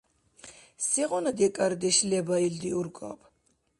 Сегъуна 0.87 1.31
декӀардеш 1.37 1.97
леба 2.09 2.35
илди-ургаб? 2.47 3.19